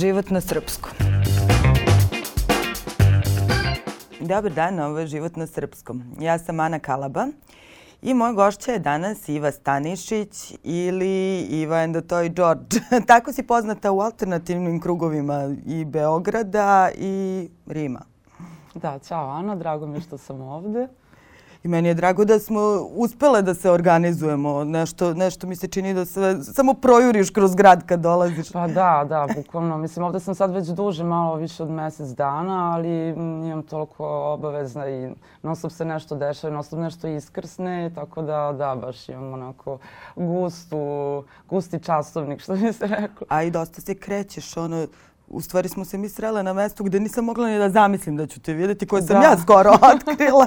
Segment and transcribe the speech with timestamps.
[0.00, 0.92] Život na srpskom.
[4.20, 6.02] Dobar dan, ovo je Život na srpskom.
[6.20, 7.26] Ja sam Ana Kalaba
[8.02, 12.80] i moj gošća je danas Iva Stanišić ili Iva and the Toy George.
[13.10, 18.00] Tako si poznata u alternativnim krugovima i Beograda i Rima.
[18.74, 20.88] Da, čao Ana, drago mi što sam ovde.
[21.62, 22.60] I meni je drago da smo
[22.94, 24.64] uspele da se organizujemo.
[24.64, 28.52] Nešto, nešto mi se čini da se samo projuriš kroz grad kad dolaziš.
[28.52, 29.78] Pa da, da, bukvalno.
[29.78, 34.88] Mislim, ovde sam sad već duže, malo više od mesec dana, ali imam toliko obaveza
[34.88, 35.10] i
[35.42, 39.78] non stop se nešto dešava, non stop nešto iskrsne, tako da, da, baš imam onako
[40.16, 40.78] gustu,
[41.48, 43.26] gusti časovnik, što bi se rekao.
[43.28, 44.86] A i dosta se krećeš, ono,
[45.28, 48.26] u stvari smo se mi srele na mestu gde nisam mogla ni da zamislim da
[48.26, 49.26] ću te videti, koje sam da.
[49.26, 50.46] ja skoro otkrila.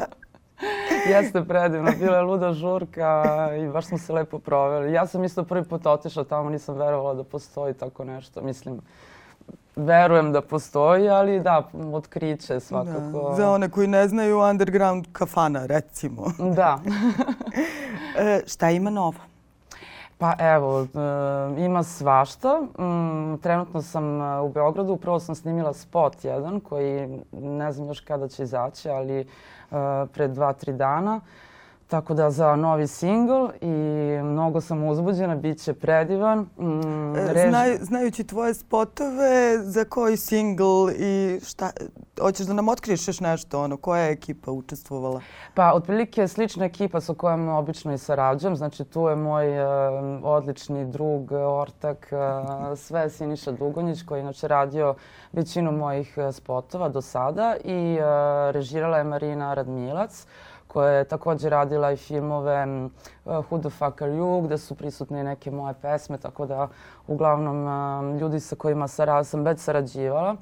[1.14, 3.24] Jeste predivno, bila je luda žurka
[3.64, 4.94] i baš smo se lepo proveli.
[4.94, 8.42] Ja sam isto prvi put otišla tamo, nisam verovala da postoji tako nešto.
[8.42, 8.82] Mislim,
[9.76, 13.30] verujem da postoji, ali da, otkriće svakako.
[13.30, 13.36] Da.
[13.36, 16.32] Za one koji ne znaju, underground kafana, recimo.
[16.56, 16.80] Da.
[18.20, 19.33] e, šta ima novo?
[20.24, 22.62] Pa evo, e, ima svašta.
[22.62, 28.00] Mm, trenutno sam e, u Beogradu, upravo sam snimila spot jedan koji ne znam još
[28.00, 29.28] kada će izaći, ali
[30.14, 31.22] pre dva, tri dana.
[31.88, 33.68] Tako da za novi singl i
[34.24, 36.40] mnogo sam uzbuđena, bit će predivan.
[36.40, 37.50] Mm, e, rež...
[37.50, 41.72] Znaj, znajući tvoje spotove, za koji singl i šta,
[42.22, 45.22] hoćeš da nam otkriješ nešto, ono, koja je ekipa učestvovala?
[45.54, 48.56] Pa, otprilike slična ekipa sa kojom obično i sarađujem.
[48.56, 49.70] Znači, tu je moj uh,
[50.24, 54.96] odlični drug, ortak, uh, sve Siniša Dugonjić, koji je inače radio
[55.32, 58.06] većinu mojih spotova do sada i uh,
[58.52, 60.26] režirala je Marina Radmilac
[60.74, 62.92] koja je takođe radila i filmove uh,
[63.26, 66.68] Who the fuck are you, gde su prisutne neke moje pesme, tako da
[67.08, 70.36] uglavnom uh, ljudi sa kojima sara, sam već sarađivala.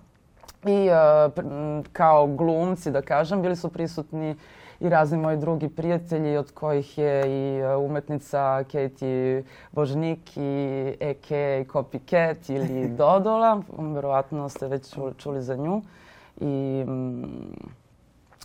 [0.66, 4.36] I uh, kao glumci, da kažem, bili su prisutni
[4.80, 11.30] i razni moji drugi prijatelji, od kojih je i umetnica Katie Božnik i A.K.
[11.74, 13.62] Copycat ili Dodola.
[13.78, 15.82] Verovatno ste već čuli, za nju.
[16.40, 16.86] I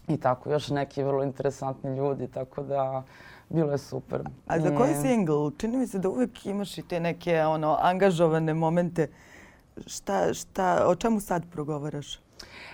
[0.08, 3.02] i tako, još neki vrlo interesantni ljudi, tako da
[3.48, 4.20] bilo je super.
[4.46, 5.50] A za koji single?
[5.58, 9.08] Čini mi se da uvek imaš i te neke ono, angažovane momente.
[9.86, 12.18] Šta, šta, o čemu sad progovaraš?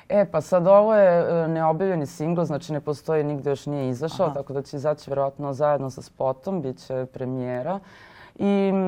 [0.09, 4.27] E, pa sad ovo je e, neobjavljeni singl, znači ne postoji, nigde još nije izašao,
[4.27, 4.35] Aha.
[4.35, 7.81] tako da će izaći verovatno zajedno sa spotom, bit će premijera.
[8.39, 8.79] I m,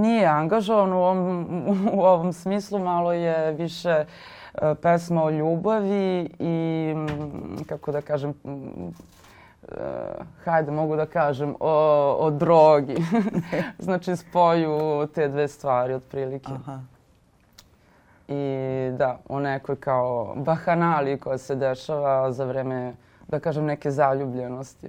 [0.00, 1.46] nije angažovan u ovom,
[1.98, 4.43] u ovom smislu, malo je više uh,
[4.82, 8.88] pesma o ljubavi i, mm, kako da kažem, mm,
[9.68, 9.76] e,
[10.44, 12.96] hajde mogu da kažem, o, o drogi.
[13.78, 16.52] znači spoju te dve stvari otprilike.
[16.52, 16.80] Aha.
[18.28, 22.94] I da, o nekoj kao bahanali koja se dešava za vreme,
[23.28, 24.88] da kažem, neke zaljubljenosti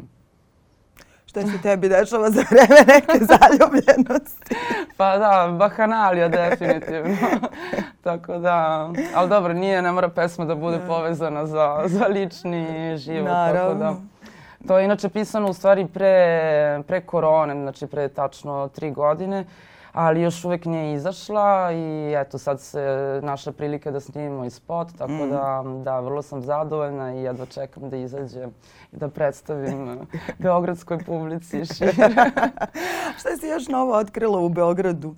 [1.41, 4.55] šta se tebi dešava za vreme neke zaljubljenosti.
[4.97, 7.17] pa da, bahanalija definitivno.
[8.03, 10.87] Tako da, ali dobro, nije, ne mora pesma da bude da.
[10.87, 13.27] povezana za, za lični život.
[13.27, 13.79] Naravno.
[13.79, 14.14] Tako da,
[14.67, 19.45] to je inače pisano u stvari pre, pre korone, znači pre tačno tri godine.
[19.91, 24.87] Ali još uvek nije izašla i eto sad se našla prilika da snimimo i spot,
[24.97, 25.29] tako mm.
[25.29, 28.47] da, da, vrlo sam zadovoljna i jedva čekam da izađe
[28.91, 29.99] i da predstavim
[30.37, 31.91] beogradskoj publici šire.
[33.19, 35.15] Šta si još novo otkrila u Beogradu?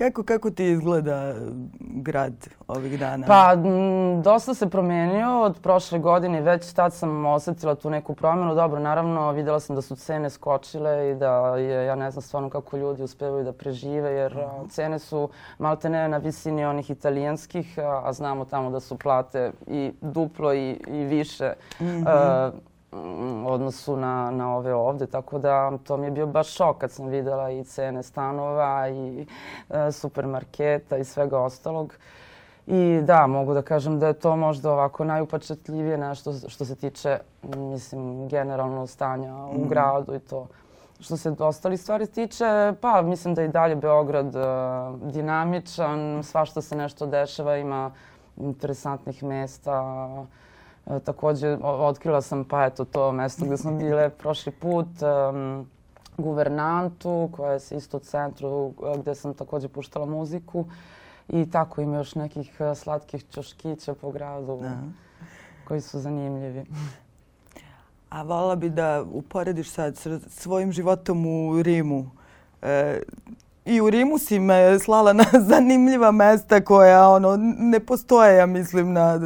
[0.00, 1.34] Kako, kako ti izgleda
[1.80, 2.32] grad
[2.68, 3.26] ovih dana?
[3.26, 6.40] Pa, m, dosta se promenio od prošle godine.
[6.40, 8.54] Već tad sam osetila tu neku promenu.
[8.54, 12.50] Dobro, naravno, videla sam da su cene skočile i da je, ja ne znam stvarno
[12.50, 15.28] kako ljudi uspevaju da prežive, jer a, cene su
[15.58, 20.54] malte ne na visini onih italijanskih, a, a znamo tamo da su plate i duplo
[20.54, 21.52] i, i više.
[21.80, 22.04] Mm -hmm.
[22.06, 22.50] a,
[23.46, 27.06] odnosu na, na ove ovde, tako da to mi je bio baš šok kad sam
[27.06, 29.26] videla i cene stanova i
[29.70, 31.94] e, supermarketa i svega ostalog.
[32.66, 37.18] I da, mogu da kažem da je to možda ovako najupačetljivije nešto što se tiče,
[37.56, 39.50] mislim, generalno stanja mm.
[39.50, 39.68] u mhm.
[39.68, 40.46] gradu i to.
[41.00, 46.62] Što se ostali stvari tiče, pa mislim da je i dalje Beograd uh, dinamičan, svašta
[46.62, 47.90] se nešto dešava, ima
[48.36, 50.26] interesantnih mesta, uh,
[50.90, 55.66] E, takođe, otkrila sam pa eto to mesto gde smo bile prošli put, um,
[56.18, 60.64] guvernantu koja je isto u centru e, gde sam takođe puštala muziku
[61.28, 64.76] i tako ima još nekih e, slatkih čoškića po gradu Aha.
[65.68, 66.64] koji su zanimljivi.
[68.08, 72.10] A volila bi da uporediš sad sa svojim životom u Rimu.
[72.62, 73.00] E,
[73.70, 78.92] i u Rimu si me slala na zanimljiva mesta koja ono, ne postoje, ja mislim,
[78.92, 79.20] na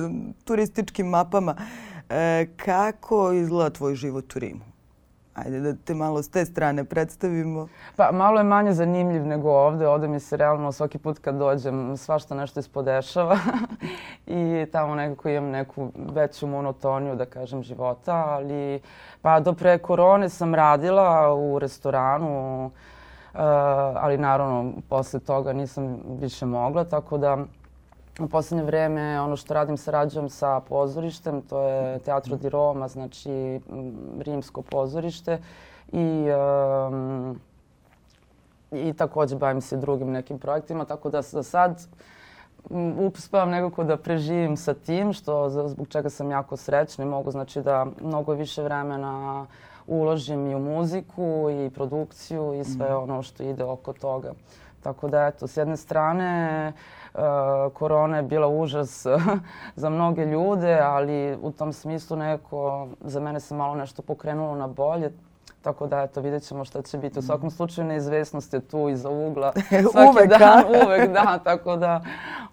[0.45, 1.55] turističkim mapama.
[2.11, 4.65] E, kako izgleda tvoj život u Rimu?
[5.35, 7.69] Ajde da te malo s te strane predstavimo.
[7.97, 9.89] Pa malo je manje zanimljiv nego ovde.
[9.89, 13.39] Ovde mi se realno svaki put kad dođem svašta nešto ispodešava
[14.27, 18.15] i tamo nekako imam neku veću monotoniju, da kažem, života.
[18.15, 18.81] Ali
[19.23, 22.71] pa do pre korone sam radila u restoranu,
[23.97, 27.39] ali naravno posle toga nisam više mogla, tako da
[28.21, 33.61] U poslednje vreme ono što radim sarađujem sa pozorištem, to je Teatro di Roma, znači
[34.19, 35.39] rimsko pozorište
[35.93, 36.27] i
[36.91, 37.41] um,
[38.73, 41.87] i takođe bavim se drugim nekim projektima, tako da za sad
[42.99, 47.63] uspevam nekako da preživim sa tim, što zbog čega sam jako srećna i mogu znači
[47.63, 49.47] da mnogo više vremena
[49.87, 53.03] uložim i u muziku i produkciju i sve mhm.
[53.03, 54.33] ono što ide oko toga.
[54.83, 56.73] Tako da eto, s jedne strane
[57.15, 57.21] uh,
[57.73, 59.07] korona je bila užas
[59.83, 64.67] za mnoge ljude, ali u tom smislu neko, za mene se malo nešto pokrenulo na
[64.67, 65.13] bolje.
[65.63, 67.19] Tako da, eto, vidjet ćemo šta će biti.
[67.19, 69.53] U svakom slučaju, neizvesnost je tu iza ugla.
[69.93, 71.39] Svaki uvek, dan, uvek, da.
[71.45, 72.03] Tako da,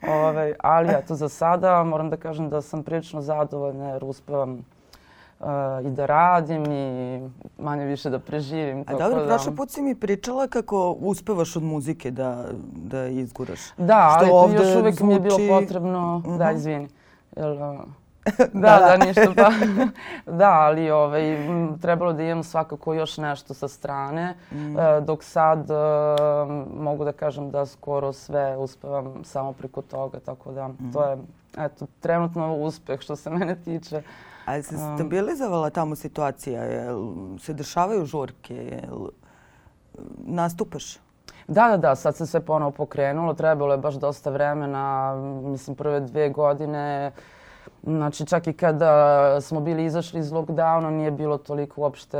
[0.07, 4.65] ovaj, ali eto, za sada moram da kažem da sam prilično zadovoljna jer uspevam
[5.41, 7.21] uh, i da radim i
[7.57, 8.83] manje više da preživim.
[8.87, 9.27] A dobro, da...
[9.27, 12.45] prošle put si mi pričala kako uspevaš od muzike da,
[12.75, 13.59] da izguraš.
[13.77, 15.03] Da, Što ali još uvek zvuči...
[15.03, 16.21] mi je bilo potrebno...
[16.25, 16.37] Uh -huh.
[16.37, 16.55] Da, mhm.
[16.55, 16.87] izvini.
[17.35, 17.79] Jel, uh,
[18.53, 19.51] da, da, da, ništa pa.
[20.39, 21.37] da, ali ovaj,
[21.81, 24.79] trebalo da imam svakako još nešto sa strane, mm.
[24.79, 25.73] e, dok sad e,
[26.77, 30.91] mogu da kažem da skoro sve uspevam samo preko toga, tako da mm.
[30.93, 31.17] to je
[31.57, 34.01] eto, trenutno uspeh što se mene tiče.
[34.51, 36.63] A se stabilizovala tamo situacija?
[36.63, 36.99] Jel
[37.39, 38.55] se dešavaju žurke?
[38.55, 39.07] Jel
[40.17, 40.97] nastupaš?
[41.47, 43.33] Da, da, da, sad se sve ponovo pokrenulo.
[43.33, 47.11] Trebalo je baš dosta vremena, mislim prve dve godine.
[47.83, 52.17] Znači čak i kada smo bili izašli iz lockdowna nije bilo toliko uopšte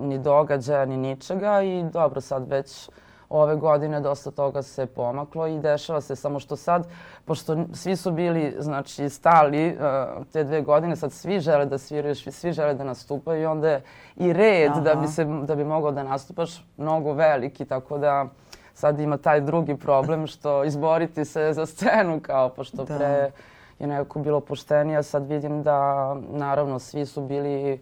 [0.00, 2.90] ni događaja ni ničega i dobro sad već
[3.30, 6.88] ove godine dosta toga se pomaklo i dešava se samo što sad,
[7.24, 12.14] pošto svi su bili znači, stali uh, te dve godine, sad svi žele da sviraju,
[12.14, 13.82] svi žele da nastupaju i onda je
[14.16, 14.80] i red Aha.
[14.80, 18.26] da bi, se, da bi mogao da nastupaš mnogo veliki, tako da
[18.74, 22.96] sad ima taj drugi problem što izboriti se za scenu kao pošto da.
[22.96, 23.30] pre
[23.78, 27.80] je nekako bilo poštenije, sad vidim da naravno svi su bili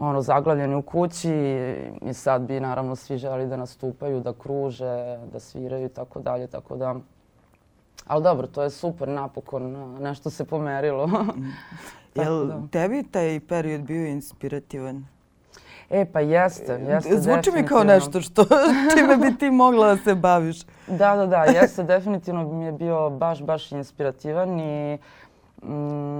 [0.00, 1.32] ono, zaglavljeni u kući
[2.02, 6.46] i sad bi naravno svi želi da nastupaju, da kruže, da sviraju i tako dalje,
[6.46, 6.94] tako da...
[8.06, 11.08] Ali dobro, to je super, napokon nešto se pomerilo.
[12.14, 12.62] Jel da.
[12.70, 15.04] tebi taj period bio inspirativan?
[15.90, 18.44] E, pa jeste, jeste Zvuči mi kao nešto što,
[18.96, 20.64] čime bi ti mogla da se baviš.
[20.86, 24.98] Da, da, da, jeste, definitivno mi je bio baš, baš inspirativan i
[25.62, 26.17] mm,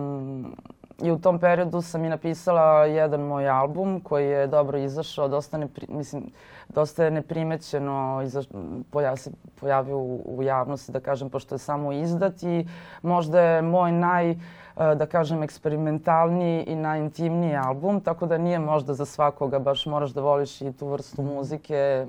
[1.02, 5.58] I u tom periodu sam i napisala jedan moj album koji je dobro izašao, dosta,
[5.58, 6.30] ne, mislim,
[6.68, 8.42] dosta je neprimećeno iza,
[8.90, 9.30] pojav, se
[9.60, 12.66] pojavio u, u javnosti, da kažem, pošto je samo izdat i
[13.02, 14.36] možda je moj naj, e,
[14.76, 20.20] da kažem, eksperimentalniji i najintimniji album, tako da nije možda za svakoga, baš moraš da
[20.20, 22.06] voliš i tu vrstu muzike,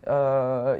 [0.00, 0.06] Uh,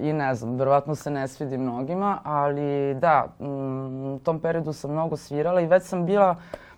[0.00, 5.16] I ne znam, verovatno se ne svidi mnogima, ali da, u tom periodu sam mnogo
[5.16, 6.69] svirala i već sam bila uh,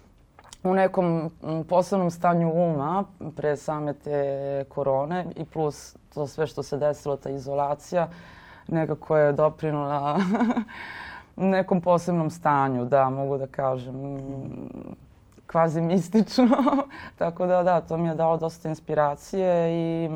[0.64, 1.31] u nekom
[1.69, 3.04] posebnom stanju uma
[3.37, 8.09] pre same te korone i plus to sve što se desilo, ta izolacija,
[8.69, 10.19] nekako je doprinula
[11.37, 14.19] nekom posebnom stanju, da, mogu da kažem,
[15.47, 16.57] kvazi mistično.
[17.19, 20.11] Tako da, da, to mi je dalo dosta inspiracije i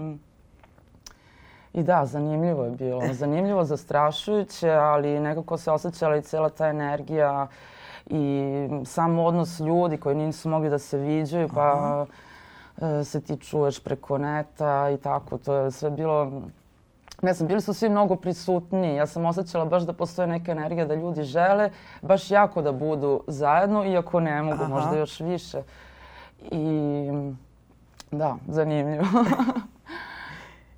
[1.76, 3.02] I da, zanimljivo je bilo.
[3.12, 7.75] Zanimljivo, zastrašujuće, ali nekako se osjećala i cela ta energija uh,
[8.06, 12.06] i sam odnos ljudi koji nisu mogli da se viđaju, pa Aha.
[13.00, 15.38] E, se ti čuješ preko neta i tako.
[15.38, 16.42] To je sve bilo
[17.22, 18.94] ne znam, bili su svi mnogo prisutni.
[18.94, 21.70] Ja sam osjećala baš da postoje neka energija da ljudi žele
[22.02, 24.74] baš jako da budu zajedno, iako ne mogu, Aha.
[24.74, 25.62] možda još više.
[26.50, 27.08] I
[28.10, 29.04] da, zanimljivo.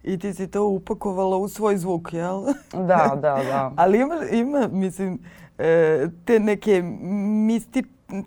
[0.03, 2.45] I ti si to upakovala u svoj zvuk, jel?
[2.73, 3.73] Da, da, da.
[3.83, 5.19] Ali ima, ima mislim,
[6.25, 7.83] te neke misti,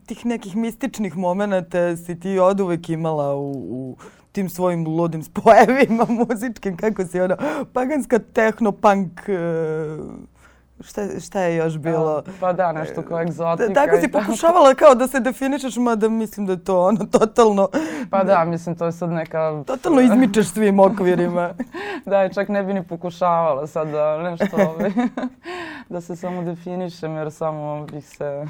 [0.05, 3.97] tih nekih mističnih momenta si ti od uvek imala u, u
[4.31, 7.37] tim svojim ludim spojevima muzičkim, kako si ono,
[7.73, 9.37] paganska techno-punk, e,
[10.83, 12.21] Šta, šta je još bilo?
[12.21, 13.67] Da, pa da, nešto kao egzotika.
[13.67, 17.69] Da, tako si pokušavala kao da se definišeš, mada mislim da je to ono totalno...
[18.09, 19.63] Pa da, mislim to je sad neka...
[19.67, 21.49] Totalno izmičeš svim okvirima.
[22.05, 24.91] da, čak ne bi ni pokušavala sad da nešto ovaj,
[25.89, 28.45] da se samo definišem jer samo bih se...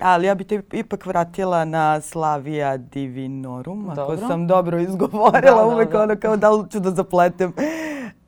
[0.00, 4.02] Ali ja bih te ipak vratila na Slavija Divinorum, dobro.
[4.02, 6.02] ako sam dobro izgovorila, da, da, uvek da.
[6.02, 7.52] ono kao da li ću da zapletem.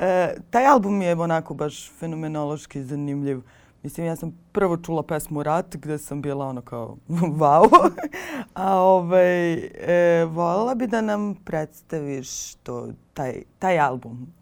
[0.00, 3.40] E, taj album je onako baš fenomenološki zanimljiv.
[3.83, 7.90] Mislim, ja sam prvo čula pesmu Rat gde sam bila ono kao wow.
[8.54, 14.33] A ovaj, e, voljela bi da nam predstaviš to, taj, taj album.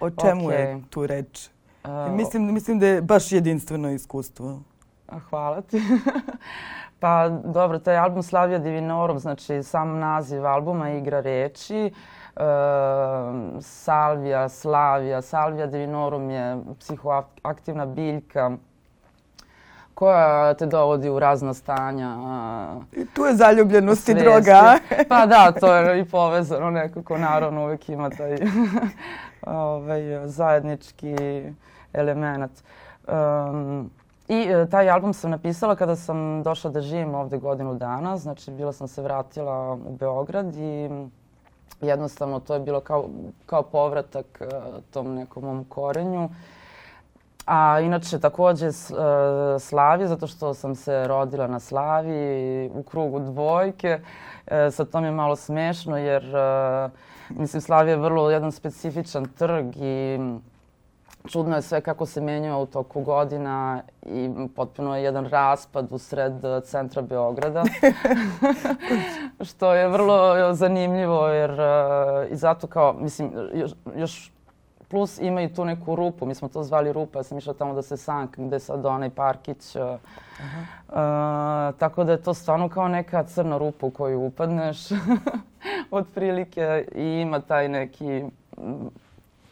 [0.00, 0.52] O čemu okay.
[0.52, 1.48] je tu reč?
[1.84, 4.60] Uh, mislim, mislim da je baš jedinstveno iskustvo.
[5.30, 5.82] Hvala ti.
[7.00, 11.90] pa dobro, taj album Slavija Divinorum, znači sam naziv albuma igra reči.
[11.92, 12.25] Uh,
[13.60, 18.50] salvija, Slavija, Salvija Divinorum je psihoaktivna biljka
[19.94, 22.16] koja te dovodi u razna stanja.
[22.92, 24.78] I tu je zaljubljenost i droga.
[25.08, 27.18] pa da, to je i povezano nekako.
[27.18, 28.36] Naravno, uvek ima taj
[29.46, 31.16] ovaj, zajednički
[31.92, 32.52] element.
[33.08, 33.90] Um,
[34.28, 38.16] I e, taj album sam napisala kada sam došla da živim ovde godinu dana.
[38.16, 40.88] Znači, bila sam se vratila u Beograd i
[41.80, 43.08] jednostavno to je bilo kao,
[43.46, 46.28] kao povratak uh, tom nekom mom korenju.
[47.46, 48.74] A inače takođe uh,
[49.60, 54.00] Slavi, zato što sam se rodila na Slavi u krugu dvojke.
[54.46, 56.90] Uh, sad to mi je malo smešno jer uh,
[57.38, 60.18] mislim Slavi je vrlo jedan specifičan trg i
[61.26, 65.98] čudno je sve kako se menjao u toku godina i potpuno je jedan raspad u
[65.98, 66.32] sred
[66.64, 67.64] centra Beograda.
[69.48, 74.32] što je vrlo zanimljivo jer uh, i zato kao, mislim, još, još
[74.88, 77.74] plus ima i tu neku rupu, mi smo to zvali rupa, ja sam išla tamo
[77.74, 79.76] da se sank, gde sad onaj parkić.
[79.76, 80.94] Uh, uh,
[81.78, 84.78] tako da je to stvarno kao neka crna rupa u koju upadneš,
[85.90, 88.24] otprilike, i ima taj neki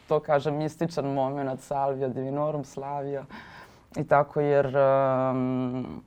[0.07, 3.25] to kažem, mističan moment Salvija Divinorum, Slavija
[3.95, 4.77] i tako jer
[5.31, 6.03] um...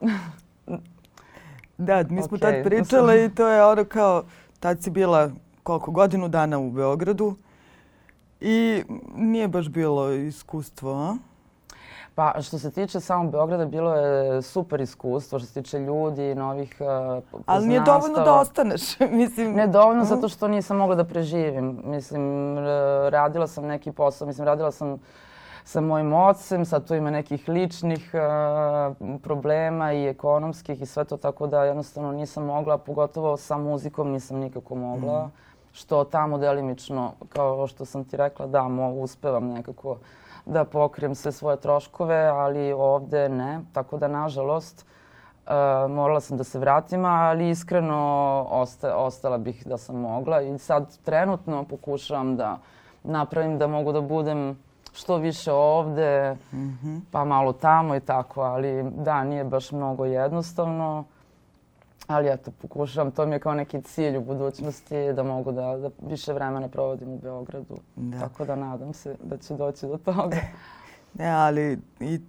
[1.78, 2.40] da, mi smo okay.
[2.40, 4.24] tad pričale i to je ono kao,
[4.60, 5.30] tad si bila
[5.62, 7.36] koliko, godinu dana u Beogradu
[8.40, 8.82] i
[9.16, 11.16] nije baš bilo iskustvo, a?
[12.14, 16.76] Pa što se tiče samog Beograda, bilo je super iskustvo što se tiče ljudi, novih
[16.80, 19.54] uh, Ali nije dovoljno da ostaneš, mislim.
[19.54, 20.08] Ne dovoljno -huh.
[20.08, 21.80] zato što nisam mogla da preživim.
[21.84, 22.56] Mislim,
[23.08, 24.98] radila sam neki posao, mislim, radila sam
[25.64, 31.16] sa mojim ocem, sad tu ima nekih ličnih uh, problema i ekonomskih i sve to,
[31.16, 35.26] tako da jednostavno nisam mogla, pogotovo sa muzikom nisam nikako mogla.
[35.26, 35.30] Mm.
[35.74, 39.96] Što tamo delimično, kao što sam ti rekla, da, mo, uspevam nekako
[40.46, 43.60] da pokrijem sve svoje troškove, ali ovde ne.
[43.72, 44.86] Tako da, nažalost,
[45.46, 50.42] uh, morala sam da se vratim, ali iskreno osta, ostala bih da sam mogla.
[50.42, 52.58] I sad trenutno pokušavam da
[53.02, 54.58] napravim da mogu da budem
[54.92, 57.00] što više ovde, mm -hmm.
[57.10, 61.04] pa malo tamo i tako, ali da, nije baš mnogo jednostavno.
[62.06, 65.90] Ali eto, pokušavam, to mi je kao neki cilj u budućnosti da mogu da, da
[66.02, 67.76] više vremena provodim u Beogradu.
[67.96, 68.20] Da.
[68.20, 70.36] Tako da nadam se da će doći do toga.
[71.18, 72.20] Ne, ali i,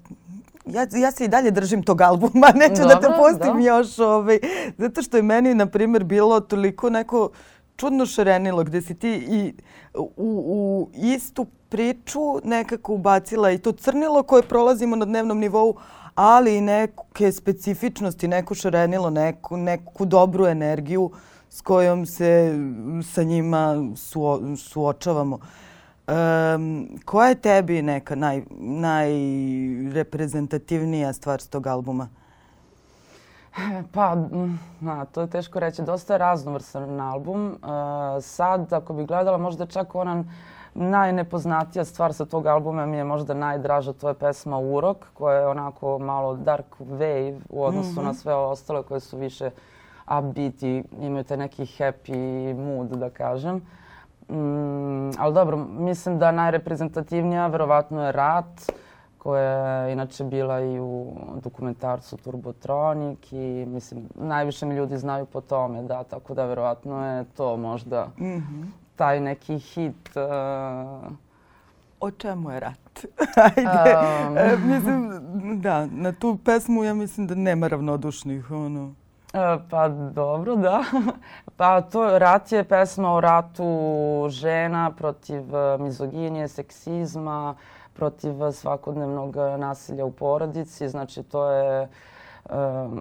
[0.66, 3.68] ja, ja se i dalje držim tog albuma, neću Dobro, da te pustim da.
[3.68, 4.00] još.
[4.00, 4.40] Ovaj,
[4.78, 7.30] zato što je meni, na primjer, bilo toliko neko
[7.76, 9.54] čudno šarenilo gde si ti i
[9.96, 15.76] u, u istu priču nekako ubacila i to crnilo koje prolazimo na dnevnom nivou,
[16.16, 21.12] ali i neke specifičnosti, neko šarenilo, neku, neku dobru energiju
[21.50, 22.54] s kojom se
[23.14, 25.40] sa njima suo, suočavamo.
[26.08, 32.10] Um, koja je tebi neka naj, najreprezentativnija stvar s tog albuma?
[33.92, 34.16] Pa,
[34.80, 35.82] na, to je teško reći.
[35.82, 37.48] Dosta je raznovrsan album.
[37.48, 37.58] Uh,
[38.22, 40.24] sad, ako bi gledala, možda čak ona
[40.76, 45.48] najnepoznatija stvar sa tog albuma mi je možda najdraža, to je pesma Urok, koja je
[45.48, 48.04] onako malo dark wave u odnosu mm -hmm.
[48.04, 49.50] na sve ostale koje su više
[50.20, 53.56] upbeat i imaju taj neki happy mood, da kažem.
[54.30, 58.72] Mm, ali dobro, mislim da najreprezentativnija verovatno je Rat,
[59.18, 61.14] koja je inače bila i u
[61.44, 67.24] dokumentarcu Turbotronik i mislim, najviše mi ljudi znaju po tome, da, tako da verovatno je
[67.24, 70.10] to možda mm -hmm taj neki hit.
[70.16, 71.12] Uh...
[72.00, 73.06] O čemu je rat?
[73.46, 73.96] Ajde.
[74.28, 74.38] Um...
[74.38, 75.12] E, mislim,
[75.62, 78.52] da, na tu pesmu ja mislim da nema ravnodušnih.
[78.52, 78.94] Ono.
[79.34, 80.84] E, pa dobro, da.
[81.58, 83.66] pa to Rat je pesma o ratu
[84.30, 87.56] žena protiv e, mizoginije, seksizma,
[87.94, 90.90] protiv svakodnevnog nasilja u porodici.
[90.90, 91.90] Znači to je
[92.50, 93.00] um,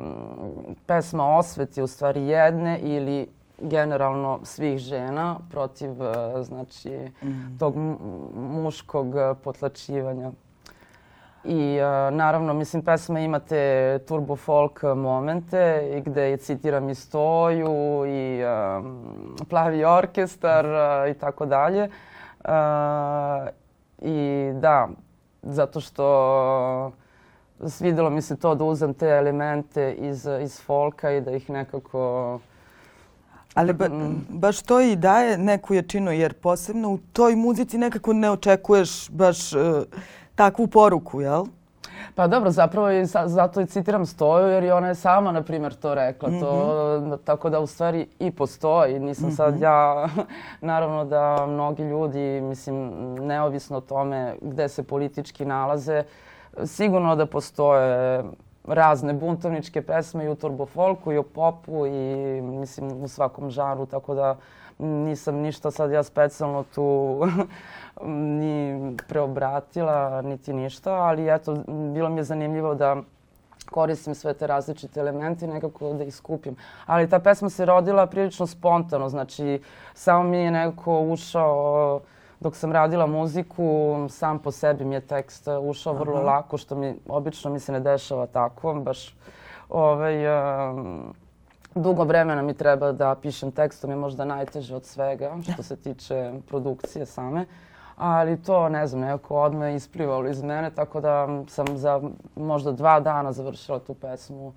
[0.87, 3.29] pesma osveti u stvari jedne ili
[3.69, 5.91] generalno svih žena protiv
[6.43, 7.59] znači mm.
[7.59, 7.75] tog
[8.35, 10.33] muškog potlačivanja
[11.45, 16.95] I uh, naravno, mislim, pesma ima te turbo folk momente i gde je citiram i
[16.95, 20.67] Stoju i um, Plavi orkestar
[21.11, 21.89] i tako dalje.
[23.99, 24.89] I da,
[25.43, 26.93] zato što
[27.67, 32.41] svidelo mi se to da uzem te elemente iz, iz folka i da ih nekako...
[33.55, 34.27] Ali ba, mm.
[34.29, 39.53] baš to i daje neku jačinu, jer posebno u toj muzici nekako ne očekuješ baš...
[39.53, 39.61] Uh,
[40.35, 41.45] takvu poruku, jel?
[42.15, 45.75] Pa dobro, zapravo i zato i citiram Stoju jer i ona je sama, na primjer,
[45.75, 46.29] to rekla.
[46.29, 46.41] Mm -hmm.
[46.41, 47.15] to, mhm.
[47.25, 48.99] tako da u stvari i postoji.
[48.99, 49.37] Nisam mm -hmm.
[49.37, 49.63] sad mhm.
[49.63, 50.09] ja,
[50.71, 56.03] naravno da mnogi ljudi, mislim, neovisno o tome gde se politički nalaze,
[56.65, 58.25] sigurno da postoje
[58.65, 64.15] razne buntovničke pesme i u turbofolku i u popu i mislim u svakom žaru, tako
[64.15, 64.37] da
[64.79, 67.21] nisam ništa sad ja specijalno tu
[68.41, 71.57] ni preobratila, niti ništa, ali eto,
[71.95, 72.97] bilo mi je zanimljivo da
[73.71, 76.57] koristim sve te različite elemente i nekako da ih skupim.
[76.87, 79.63] Ali ta pesma se rodila prilično spontano, znači
[79.95, 82.01] samo mi je nekako ušao
[82.45, 86.01] dok sam radila muziku, sam po sebi mi je tekst ušao Aha.
[86.01, 89.15] vrlo lako, što mi obično mi se ne dešava tako, baš
[89.69, 91.15] ovaj, um,
[91.75, 95.63] dugo vremena mi treba da pišem tekst, to mi je možda najteže od svega što
[95.63, 97.47] se tiče produkcije same
[97.97, 102.01] ali to, ne znam, nekako odmah isplivalo iz mene, tako da sam za
[102.37, 104.53] možda dva dana završila tu pesmu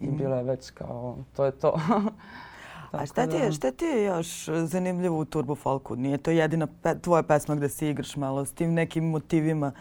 [0.00, 0.16] i mm.
[0.16, 1.74] bila je već kao, to je to.
[2.92, 5.96] A šta ti, je, da- šta ti je još zanimljivo u Turbo Folku?
[5.96, 9.72] Nije to jedina pe, tvoja pesma gde se igraš malo s tim nekim motivima,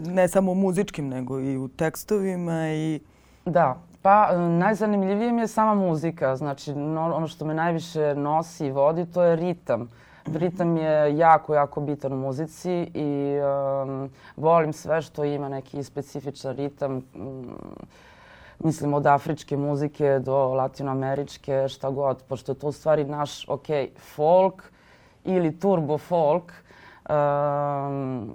[0.00, 3.00] ne samo muzičkim, nego i u tekstovima i...
[3.44, 6.36] Da, pa najzanimljivije mi je sama muzika.
[6.36, 9.90] Znači, ono što me najviše nosi i vodi, to je ritam.
[10.34, 13.38] Ritam je jako, jako bitan u muzici i
[13.84, 17.02] um, volim sve što ima neki specifičan ritam.
[17.14, 17.46] Um,
[18.64, 23.66] mislim od afričke muzike do latinoameričke, šta god, pošto je to u stvari naš, ok,
[24.14, 24.62] folk
[25.24, 26.52] ili turbo folk.
[27.08, 28.30] Um,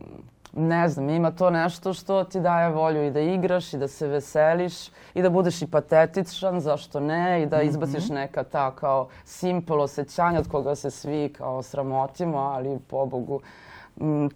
[0.53, 4.07] ne znam, ima to nešto što ti daje volju i da igraš i da se
[4.07, 7.67] veseliš i da budeš i patetičan, zašto ne, i da mhm.
[7.67, 13.41] izbaciš neka ta kao simple osjećanja od koga se svi kao sramotimo, ali pobogu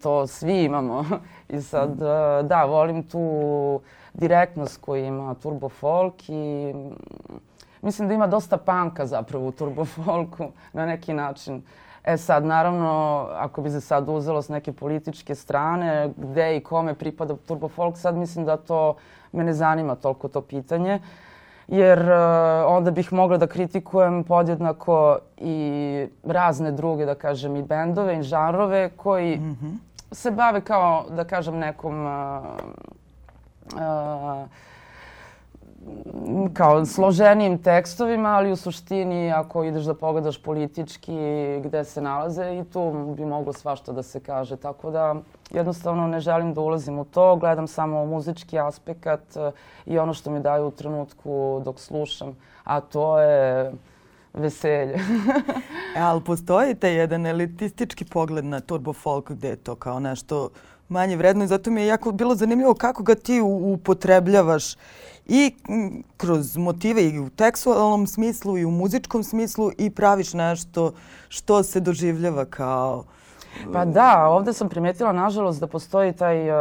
[0.02, 1.06] to svi imamo.
[1.50, 2.48] I sad, mhm.
[2.48, 3.82] da, volim tu
[4.14, 6.74] direktnost koju ima Turbo Folk i
[7.82, 11.62] mislim da ima dosta panka zapravo u Turbo Folku na neki način.
[12.04, 16.94] E sad, naravno, ako bi se sad uzelo s neke političke strane, gde i kome
[16.94, 18.96] pripada Turbo Folk, sad mislim da to
[19.32, 21.00] me ne zanima toliko to pitanje,
[21.68, 22.08] jer uh,
[22.68, 28.90] onda bih mogla da kritikujem podjednako i razne druge, da kažem, i bendove i žanrove
[28.90, 29.78] koji mm -hmm.
[30.12, 32.12] se bave kao, da kažem, nekom uh,
[33.74, 34.48] uh,
[36.54, 41.18] kao složenijim tekstovima, ali u suštini ako ideš da pogledaš politički
[41.64, 44.58] gde se nalaze i tu bi moglo svašta da se kaže.
[44.58, 45.16] Tako da
[45.52, 49.52] jednostavno ne želim da ulazim u to, gledam samo muzički aspekt eh,
[49.86, 53.72] i ono što mi daju u trenutku dok slušam, a to je
[54.34, 54.94] veselje.
[55.98, 60.50] e, ali postoji taj jedan elitistički pogled na turbo folk gde je to kao nešto
[60.92, 64.76] manje vredno i zato mi je jako bilo zanimljivo kako ga ti upotrebljavaš
[65.26, 65.56] i
[66.18, 70.94] kroz motive i u tekstualnom smislu i u muzičkom smislu i praviš nešto
[71.30, 73.04] što se doživljava kao...
[73.74, 76.52] Pa da, ovde sam primetila nažalost da postoji taj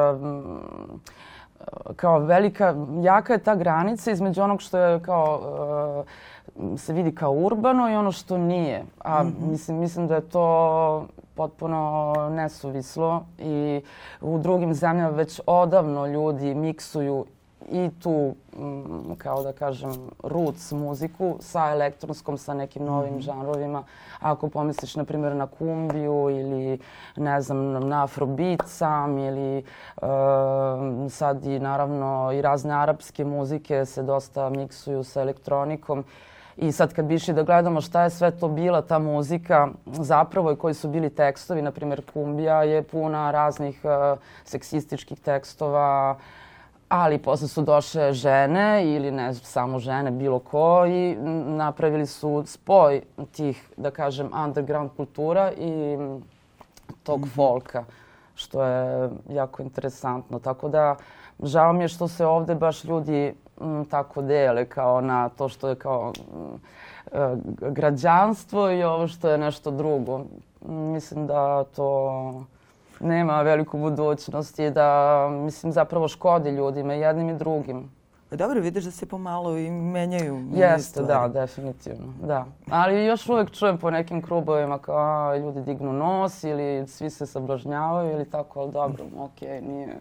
[1.97, 5.41] kao velika, jaka je ta granica između onog što je kao
[6.77, 8.85] se vidi kao urbano i ono što nije.
[8.99, 9.51] A mm -hmm.
[9.51, 13.83] mislim, mislim da je to potpuno nesuvislo i
[14.21, 17.27] u drugim zemljama već odavno ljudi miksuju
[17.69, 23.21] i tu, mm, kao da kažem, roots muziku sa elektronskom, sa nekim novim mm.
[23.21, 23.83] žanrovima.
[24.21, 26.79] Ako pomisliš, na primjer, na kumbiju ili,
[27.17, 29.65] ne znam, na afrobeat sam ili
[29.97, 30.09] uh,
[31.11, 36.05] sad i naravno i razne arapske muzike se dosta miksuju sa elektronikom.
[36.57, 40.53] I sad kad bi išli da gledamo šta je sve to bila ta muzika zapravo
[40.53, 46.17] i koji su bili tekstovi, na primjer Kumbija je puna raznih uh, seksističkih tekstova,
[46.91, 53.03] Ali posle su došle žene ili ne samo žene, bilo ko i napravili su spoj
[53.33, 55.97] tih, da kažem, underground kultura i
[57.03, 57.35] tog mm -hmm.
[57.35, 57.85] folka,
[58.35, 60.39] što je jako interesantno.
[60.39, 60.97] Tako da,
[61.43, 65.69] žao mi je što se ovde baš ljudi m, tako dele kao na to što
[65.69, 66.61] je kao m,
[67.13, 67.37] e,
[67.71, 70.21] građanstvo i ovo što je nešto drugo.
[70.67, 72.45] Mislim da to
[73.01, 77.91] nema veliku budućnost i da, mislim, zapravo škodi ljudima, jednim i drugim.
[78.31, 82.45] Dobro, vidiš da se pomalo i menjaju Jeste, da, definitivno, da.
[82.71, 87.27] Ali još uvek čujem po nekim krubovima kao a, ljudi dignu nos ili svi se
[87.27, 89.99] sablažnjavaju ili tako, ali dobro, okej, okay, nije.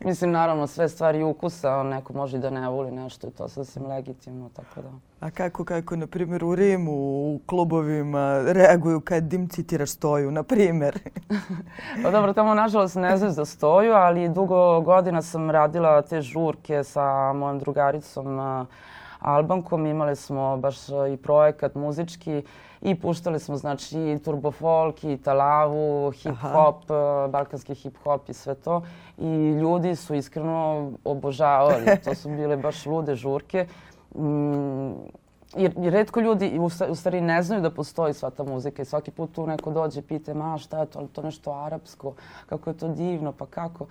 [0.00, 4.50] Mislim, naravno, sve stvari ukusa, neko može da ne voli nešto i to sasvim legitimno,
[4.56, 4.90] tako da.
[5.24, 10.42] A kako, kako, na primjer, u Rimu, u klubovima reaguju kad im citiraš stoju, na
[10.42, 10.98] primjer?
[12.02, 16.84] pa dobro, tamo nažalost ne znaš za stoju, ali dugo godina sam radila te žurke
[16.84, 18.38] sa mojom drugaricom
[19.18, 19.86] Albankom.
[19.86, 20.76] Imali smo baš
[21.12, 22.42] i projekat muzički
[22.80, 26.84] i puštali smo znači i turbo folk i talavu, hip hop,
[27.30, 28.82] balkanski hip hop i sve to.
[29.18, 31.84] I ljudi su iskreno obožavali.
[32.04, 33.66] To su bile baš lude žurke.
[34.14, 34.92] Mm,
[35.56, 39.10] jer, jer redko ljudi u stvari ne znaju da postoji sva ta muzika i svaki
[39.10, 42.14] put tu neko dođe i pita ma šta je to, ali to nešto arapsko,
[42.46, 43.86] kako je to divno, pa kako.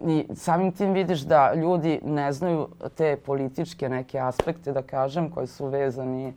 [0.00, 5.46] I samim tim vidiš da ljudi ne znaju te političke neke aspekte, da kažem, koji
[5.46, 6.34] su vezani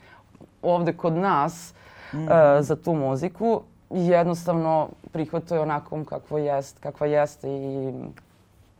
[0.61, 1.73] ovde kod nas
[2.13, 2.57] mm -hmm.
[2.57, 8.13] uh, za tu muziku jednostavno prihvataju onakvom kakvo jest, kakva jeste i mm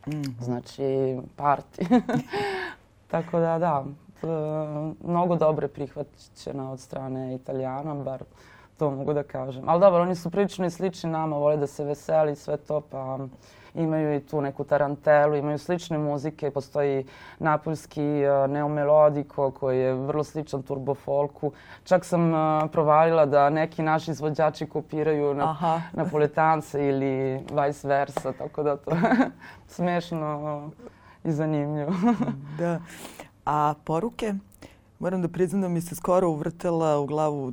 [0.06, 0.32] -hmm.
[0.40, 1.86] znači parti.
[3.10, 3.84] Tako da, da,
[4.22, 4.26] E,
[5.04, 8.24] mnogo dobre prihvaćena od strane Italijana, bar
[8.78, 9.68] to mogu da kažem.
[9.68, 13.18] Ali dobro, oni su prilično i slični nama, vole da se veseli sve to, pa
[13.74, 17.06] imaju i tu neku tarantelu, imaju slične muzike, postoji
[17.38, 21.52] napoljski uh, neomelodiko koji je vrlo sličan turbo folku.
[21.84, 25.80] Čak sam uh, provalila da neki naši izvođači kopiraju na, Aha.
[26.02, 28.90] napoletance ili vice versa, tako da to
[29.74, 30.70] smešno
[31.24, 31.92] i zanimljivo.
[32.58, 32.80] da.
[33.50, 34.34] A poruke?
[34.98, 37.52] Moram da priznam da mi se skoro uvrtela u glavu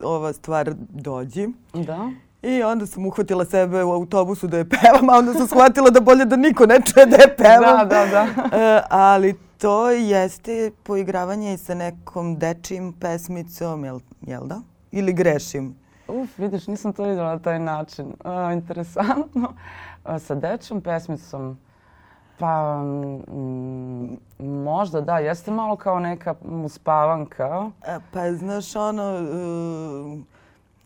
[0.00, 1.48] ova stvar dođi.
[1.72, 2.10] Da.
[2.42, 6.00] I onda sam uhvatila sebe u autobusu da je pevam, a onda sam shvatila da
[6.00, 7.78] bolje da niko ne čuje da je pevam.
[7.78, 8.26] Da, da, da.
[8.58, 14.60] E, ali to jeste poigravanje sa nekom dečijim pesmicom, jel, jel da?
[14.92, 15.76] Ili grešim?
[16.08, 18.06] Uf, vidiš, nisam to videla na taj način.
[18.06, 19.52] Uh, interesantno.
[20.04, 21.58] Uh, sa dečijom pesmicom
[22.40, 27.70] Pa, mm, možda da, jeste malo kao neka uspavanka.
[27.86, 30.18] E, pa, znaš, ono, uh,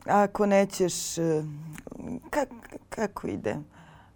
[0.06, 1.24] ako nećeš, uh,
[2.30, 2.48] kak,
[2.88, 3.56] kako ide?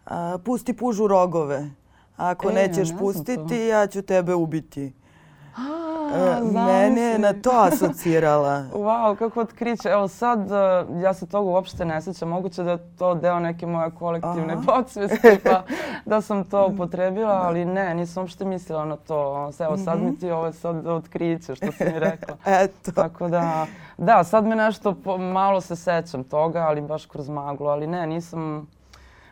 [0.07, 0.13] Uh,
[0.45, 1.71] pusti pužu rogove.
[2.17, 4.93] Ako e, nećeš ne pustiti, ja ću tebe ubiti.
[5.57, 5.88] A,
[6.53, 8.65] Mene je na to asocirala.
[8.73, 9.89] wow, kako otkriće.
[9.89, 10.55] Evo sad, e,
[11.03, 12.29] ja se toga uopšte ne sjećam.
[12.29, 14.63] Moguće da je to deo neke moje kolektivne Aha.
[14.67, 15.63] podsvesti, pa
[16.11, 19.51] da sam to upotrebila, ali ne, nisam uopšte mislila na to.
[19.59, 20.17] Evo sad mi mhm.
[20.17, 22.37] ti ovo sad otkriće, što si mi rekla.
[22.47, 22.93] Eto.
[22.93, 23.67] Tako da,
[23.99, 24.95] da, sad me nešto,
[25.33, 28.69] malo se sećam toga, ali baš kroz maglu, ali ne, nisam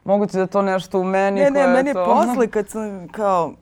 [0.06, 2.04] moguće da to nešto u meni ne, ne, meni to...
[2.04, 3.52] posle kad sam kao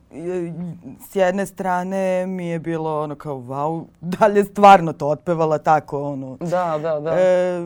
[1.09, 6.37] s jedne strane mi je bilo ono kao wow, dalje stvarno to otpevala tako ono.
[6.39, 7.15] Da, da, da.
[7.19, 7.61] E,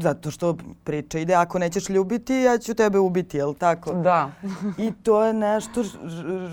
[0.00, 3.92] zato što priča ide ako nećeš ljubiti ja ću tebe ubiti, jel tako?
[3.92, 4.30] Da.
[4.78, 5.84] I to je nešto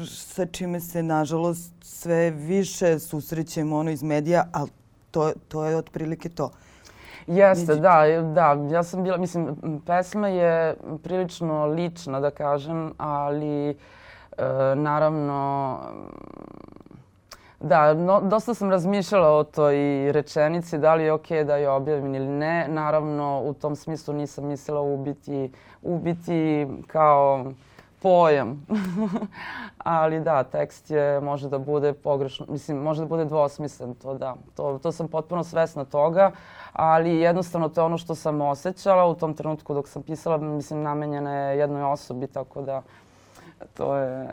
[0.08, 4.70] sa čime se nažalost sve više susrećemo ono iz medija, ali
[5.12, 6.52] to, to je otprilike to.
[7.28, 8.58] Jeste, da, da.
[8.72, 13.76] Ja sam bila, mislim, pesma je prilično lična, da kažem, ali e,
[14.76, 15.80] naravno
[17.60, 19.76] Da, no, dosta sam razmišljala o toj
[20.12, 22.68] rečenici, da li je okej okay da je objavim ili ne.
[22.68, 27.46] Naravno, u tom smislu nisam mislila ubiti, ubiti kao
[28.06, 28.66] pojam.
[29.78, 34.36] Ali da, tekst je, može da bude pogrešno, mislim, može da bude dvosmislen, to da.
[34.56, 36.32] To, to sam potpuno svesna toga,
[36.74, 40.82] ali jednostavno to je ono što sam osjećala u tom trenutku dok sam pisala, mislim,
[40.82, 42.82] namenjena je jednoj osobi, tako da
[43.74, 44.28] to je...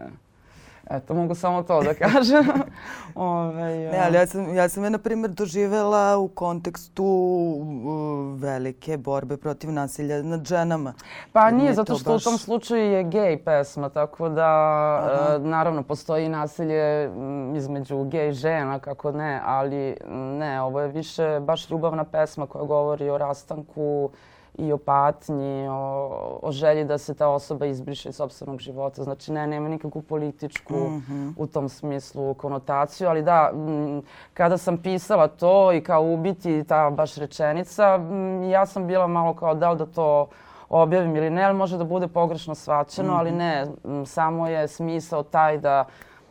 [0.90, 2.46] Eto, mogu samo to da kažem.
[3.14, 3.92] Ove, ja.
[3.92, 9.36] Ne, ali ja sam, ja sam je, na primjer, doživela u kontekstu uh, velike borbe
[9.36, 10.94] protiv nasilja nad ženama.
[11.32, 12.22] Pa nije, nije zato što baš...
[12.22, 17.10] u tom slučaju je gej pesma, tako da, uh, naravno, postoji nasilje
[17.56, 19.96] između gej žena, kako ne, ali
[20.38, 24.10] ne, ovo je više baš ljubavna pesma koja govori o rastanku
[24.58, 29.02] i o patnji, o, o želji da se ta osoba izbriše iz sobstvenog života.
[29.02, 31.32] Znači, ne, nema nikakvu političku mm -hmm.
[31.36, 34.02] u tom smislu konotaciju, ali da, m,
[34.34, 39.34] kada sam pisala to i kao ubiti ta baš rečenica, m, ja sam bila malo
[39.34, 40.26] kao da li da to
[40.68, 43.18] objavim ili ne, ali može da bude pogrešno svačeno, mm -hmm.
[43.18, 43.38] ali mhm.
[43.38, 45.84] ne, m, samo je smisao taj da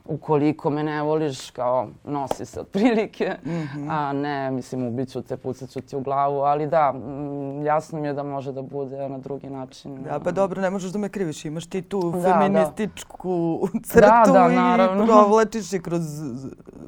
[0.05, 3.87] ukoliko me ne voliš, kao nosi se otprilike, mm -hmm.
[3.89, 6.93] a ne, mislim, ubiću te, pucaću ti u glavu, ali da,
[7.65, 10.03] jasno mi je da može da bude na drugi način.
[10.03, 13.79] Da, pa dobro, ne možeš da me kriviš, imaš ti tu da, feminističku da.
[13.83, 16.03] crtu da, da, i provlačiš je kroz,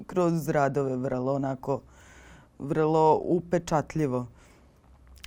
[0.08, 1.82] kroz radove vrlo onako,
[2.60, 4.28] vrlo upečatljivo.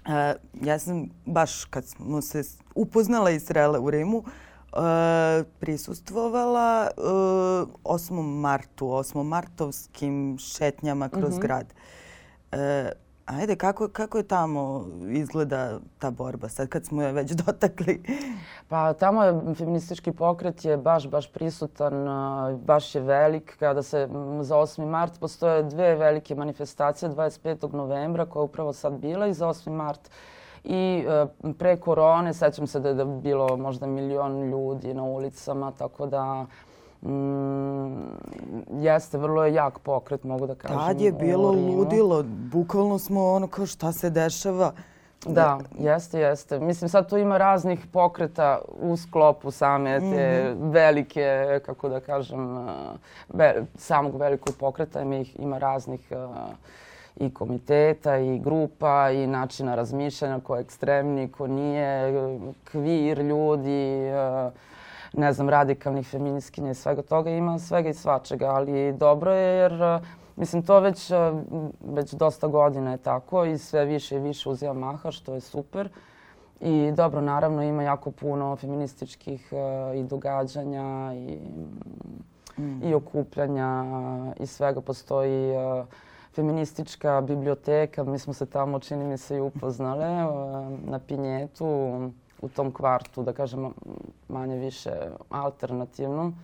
[0.06, 2.42] E, ja sam baš kad smo se
[2.74, 4.22] upoznala i srele u Rimu,
[4.76, 7.00] e, prisustvovala e,
[7.84, 8.40] 8.
[8.40, 9.22] martu, 8.
[9.22, 11.42] martovskim šetnjama kroz mm -hmm.
[11.42, 11.74] grad.
[12.52, 12.92] E,
[13.26, 18.02] Ajde, kako, kako je tamo izgleda ta borba sad kad smo je već dotakli?
[18.68, 21.94] Pa tamo je feministički pokret je baš, baš prisutan,
[22.58, 23.56] baš je velik.
[23.58, 24.08] Kada se
[24.40, 24.86] za 8.
[24.86, 27.72] mart postoje dve velike manifestacije, 25.
[27.72, 29.70] novembra koja je upravo sad bila i za 8.
[29.70, 30.10] mart
[30.66, 31.26] i e,
[31.58, 36.46] pre korone sećam se da je da bilo možda milion ljudi na ulicama, tako da
[37.02, 40.78] mm, jeste, vrlo je jak pokret, mogu da kažem.
[40.78, 44.72] Tad je bilo ludilo, bukvalno smo ono kao šta se dešava.
[45.26, 46.60] Da, jeste, jeste.
[46.60, 50.72] Mislim, sad tu ima raznih pokreta u sklopu same te mm -hmm.
[50.72, 52.72] velike, kako da kažem, e,
[53.28, 55.00] ve, samog velikog pokreta.
[55.00, 56.16] Ima, ih, ima raznih uh,
[57.16, 62.12] i komiteta i grupa i načina razmišljanja ko je ekstremni, ko nije,
[62.64, 64.50] kvir ljudi, eh,
[65.12, 67.30] ne znam, radikalnih feminiskinja i svega toga.
[67.30, 70.00] Ima svega i svačega, ali dobro je jer eh,
[70.36, 71.16] Mislim, to već, eh,
[71.84, 75.88] već dosta godina je tako i sve više i više uzima maha, što je super.
[76.60, 81.38] I dobro, naravno ima jako puno feminističkih uh, i događanja i,
[82.58, 82.82] mm.
[82.82, 83.84] i okupljanja
[84.40, 84.80] i svega.
[84.80, 85.86] Postoji uh,
[86.36, 88.04] feministička biblioteka.
[88.04, 90.08] Mi smo se tamo, čini mi se, i upoznale
[90.92, 91.66] na Pinjetu,
[92.42, 93.72] u tom kvartu, da kažem,
[94.28, 94.92] manje više
[95.30, 96.34] alternativnom,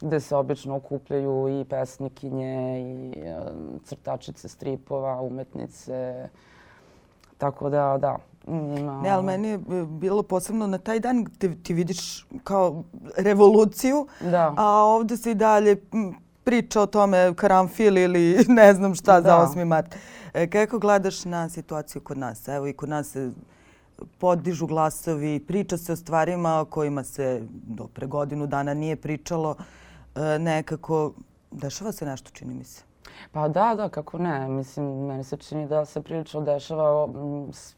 [0.00, 3.12] gde se obično okupljaju i pesnikinje i
[3.84, 6.28] crtačice stripova, umetnice.
[7.38, 9.00] Tako da, da, ima...
[9.02, 12.84] Ne, ali meni je bilo posebno na taj dan gde ti vidiš kao
[13.16, 14.54] revoluciju, da.
[14.56, 15.76] a ovde se i dalje
[16.48, 19.28] priča o tome karamfil ili ne znam šta da.
[19.28, 19.64] za 8.
[19.64, 19.96] mart.
[20.34, 22.48] E, kako gledaš na situaciju kod nas?
[22.48, 23.30] Evo i kod nas se
[24.18, 29.56] podižu glasovi, priča se o stvarima o kojima se do pre godinu dana nije pričalo.
[30.14, 31.12] E, nekako
[31.50, 32.87] dešava se nešto, čini mi se.
[33.32, 34.48] Pa da, da, kako ne.
[34.48, 37.08] Mislim, meni se čini da se prilično dešava.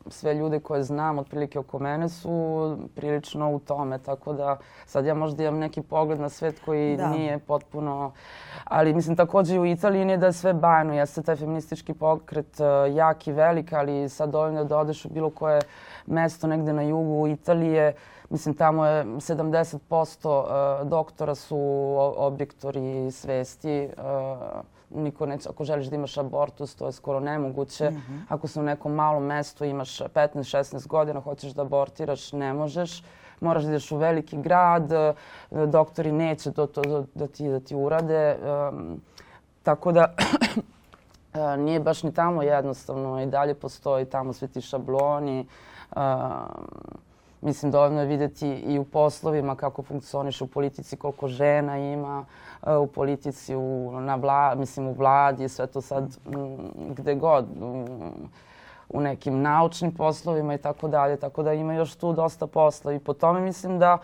[0.06, 3.98] Sve ljude koje znam otprilike oko mene su prilično u tome.
[3.98, 7.08] Tako da sad ja možda imam neki pogled na svet koji da.
[7.08, 8.12] nije potpuno...
[8.64, 10.94] Ali mislim takođe i u Italiji nije da je sve bajno.
[10.94, 15.30] Jeste taj feministički pokret uh, jak i velik, ali sad dovoljno da odeš u bilo
[15.30, 15.60] koje
[16.06, 17.94] mesto negde na jugu Italije.
[18.30, 21.58] Mislim, tamo je 70% uh, doktora su
[22.16, 23.88] objektori svesti.
[23.96, 27.90] Uh, niko neće, ako želiš da imaš abortus, to je skoro nemoguće.
[27.90, 28.20] Mm -hmm.
[28.28, 33.02] Ako se u nekom malom mestu imaš 15-16 godina, hoćeš da abortiraš, ne možeš.
[33.40, 35.14] Moraš da ideš u veliki grad, e,
[35.66, 38.36] doktori neće to, to, to da, ti, da ti urade.
[38.72, 39.00] Um,
[39.62, 40.14] tako da
[41.34, 45.46] e, nije baš ni tamo jednostavno i dalje postoji tamo svi ti šabloni.
[45.96, 46.02] Um,
[47.40, 52.24] mislim, dovoljno je videti i u poslovima kako funkcioniš u politici, koliko žena ima
[52.80, 56.56] u politici, u, na vla, mislim, u vladi, sve to sad m,
[56.96, 57.84] gde god, u,
[58.88, 61.16] u nekim naučnim poslovima i tako dalje.
[61.16, 63.98] Tako da ima još tu dosta posla i po tome mislim da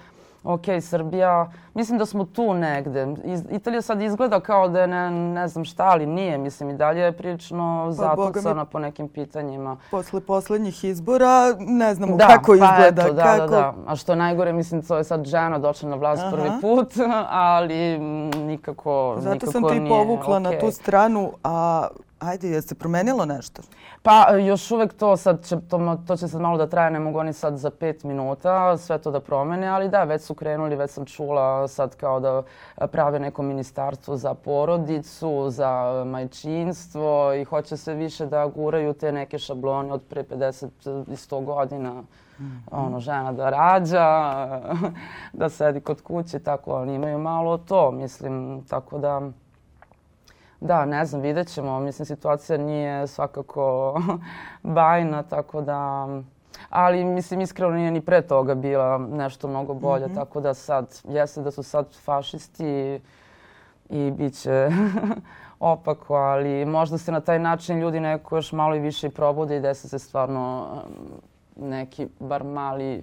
[0.47, 3.07] ok, Srbija, mislim da smo tu negde.
[3.51, 6.39] Italija sad izgleda kao da je ne, ne znam šta, ali nije.
[6.39, 9.77] Mislim, i dalje je prilično pa, zatucana po nekim pitanjima.
[9.91, 13.03] Posle poslednjih izbora ne znamo da, kako pa izgleda.
[13.03, 13.41] Eto, da, kako...
[13.41, 13.75] da, da.
[13.87, 16.37] A što najgore, mislim, to je sad žena došla na vlast Aha.
[16.37, 16.93] prvi put,
[17.51, 17.99] ali
[18.39, 20.43] nikako, Zato nikako sam ti povukla okay.
[20.43, 21.87] na tu stranu, a
[22.27, 23.63] Ajde, je se promenilo nešto?
[24.03, 27.19] Pa još uvek to sad će, to, to će sad malo da traje, ne mogu
[27.19, 30.91] oni sad za pet minuta sve to da promene, ali da, već su krenuli, već
[30.91, 32.43] sam čula sad kao da
[32.89, 39.39] prave neko ministarstvo za porodicu, za majčinstvo i hoće se više da guraju te neke
[39.39, 40.69] šablone od pre 50
[41.09, 41.93] i 100 godina.
[41.93, 44.41] Mm ono, žena da rađa,
[45.33, 49.21] da sedi kod kuće, tako, oni imaju malo to, mislim, tako da...
[50.61, 51.81] Da, ne znam, vidjet ćemo.
[51.81, 53.95] Mislim, situacija nije svakako
[54.63, 56.09] bajna, tako da...
[56.71, 60.15] ali mislim iskreno nije ni pre toga bila nešto mnogo bolje, mm -hmm.
[60.15, 63.01] tako da sad, jeste da su sad fašisti
[63.89, 64.71] i bit će
[65.61, 69.61] opako, ali možda se na taj način ljudi neko još malo i više probude i
[69.61, 70.67] desi se stvarno
[71.57, 73.03] neki bar mali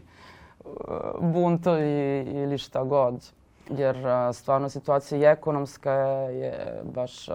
[0.66, 0.72] uh,
[1.20, 3.32] buntovi ili šta god.
[3.69, 3.97] Jer
[4.34, 7.30] stvarno situacija i ekonomska je baš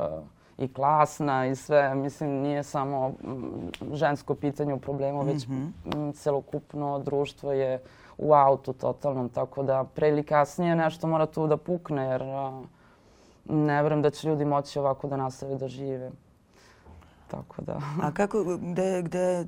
[0.58, 1.94] i klasna i sve.
[1.94, 3.12] Mislim, nije samo
[3.92, 6.14] žensko pitanje u problemu, već mm -hmm.
[6.14, 7.82] celokupno društvo je
[8.18, 9.28] u autu totalnom.
[9.28, 12.22] Tako da pre ili kasnije nešto mora tu da pukne jer
[13.44, 16.10] ne verujem da će ljudi moći ovako da nastave da žive.
[17.28, 17.80] Tako da.
[18.02, 19.46] A kako, gde, gde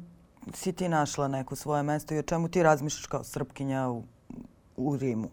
[0.55, 4.03] si ti našla neko svoje mesto i o čemu ti razmišljaš kao srpkinja u,
[4.77, 5.29] u Rimu,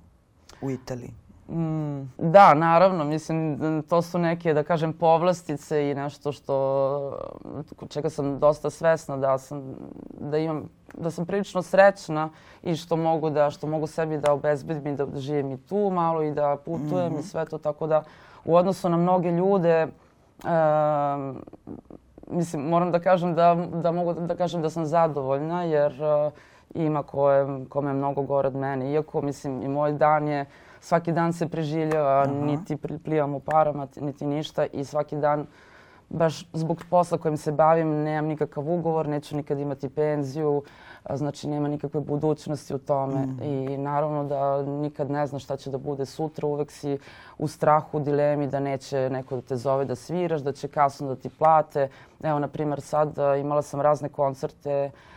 [0.62, 1.14] u Italiji?
[1.50, 3.04] Mm, da, naravno.
[3.04, 7.20] Mislim, to su neke, da kažem, povlastice i nešto što,
[7.90, 9.76] čega sam dosta svesna da sam,
[10.20, 12.30] da imam, da sam prilično srećna
[12.64, 16.24] i što mogu da, što mogu sebi da obezbedim i da živim i tu malo
[16.24, 17.20] i da putujem mm -hmm.
[17.20, 17.58] i sve to.
[17.58, 18.04] Tako da,
[18.46, 19.88] u odnosu na mnoge ljude,
[20.44, 20.50] uh,
[22.32, 26.34] mislim, moram da kažem da, da mogu da kažem da sam zadovoljna jer uh,
[26.74, 28.92] ima ko je, kome je mnogo gore od mene.
[28.92, 30.46] Iako, mislim, i moj dan je,
[30.82, 32.46] svaki dan se preživljava, -huh.
[32.46, 35.46] niti plivam u parama, niti ništa i svaki dan
[36.10, 40.64] baš zbog posla kojim se bavim nemam nikakav ugovor, neću nikad imati penziju,
[41.14, 43.44] znači nema nikakve budućnosti u tome mm.
[43.44, 46.98] i naravno da nikad ne znaš šta će da bude sutra, uvek si
[47.38, 51.16] u strahu, dilemi da neće neko da te zove da sviraš, da će kasno da
[51.16, 51.90] ti plate.
[52.24, 55.17] Evo, na primjer, sad imala sam razne koncerte uh,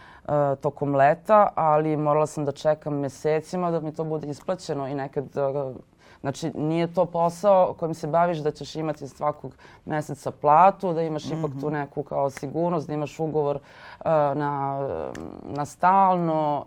[0.60, 5.24] tokom leta, ali morala sam da čekam mesecima da mi to bude isplaćeno i nekad
[5.36, 5.76] uh,
[6.20, 9.52] Znači, nije to posao kojim se baviš da ćeš imati svakog
[9.84, 11.38] meseca platu, da imaš mm -hmm.
[11.38, 11.74] ipak tu mhm.
[11.74, 14.80] neku kao sigurnost, da imaš ugovor uh, na,
[15.44, 16.66] na stalno.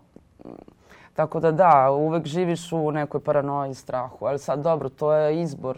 [1.14, 4.26] Tako da da, uvek živiš u nekoj paranoji i strahu.
[4.26, 5.78] Ali sad, dobro, to je izbor.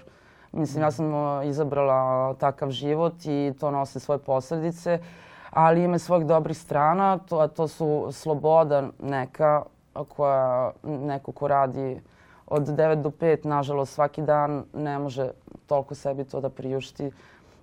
[0.52, 5.00] Mislim, ja sam uh, izabrala takav život i to nosi svoje posledice,
[5.56, 9.64] ali ima svojih dobrih strana, to, a to su sloboda neka
[10.16, 12.02] koja neko ko radi
[12.48, 15.30] od 9 do 5, nažalost, svaki dan ne može
[15.68, 17.12] toliko sebi to da priušti.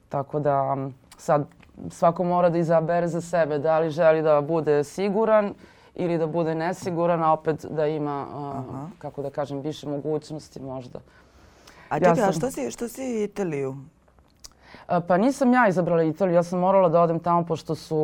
[0.09, 0.77] Tako da
[1.19, 1.47] sad
[1.91, 5.55] svako mora da izabere za sebe da li želi da bude siguran
[5.95, 10.99] ili da bude nesiguran, a opet da ima, uh, kako da kažem, više mogućnosti možda.
[11.89, 12.29] A čekaj, ja sam...
[12.29, 13.77] a što si, što si Italiju?
[14.87, 17.97] Pa nisam ja izabrala Italiju, ja sam morala da odem tamo pošto su